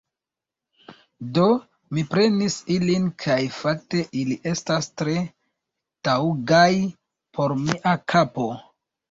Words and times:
Do, 1.37 1.43
mi 1.97 2.03
prenis 2.13 2.55
ilin 2.75 3.05
kaj 3.25 3.35
fakte 3.59 4.01
ili 4.23 4.39
estas 4.53 4.89
tre 5.03 5.15
taŭgaj 6.09 6.65
por 7.39 7.57
mia 7.69 7.95
kapo 8.17 8.51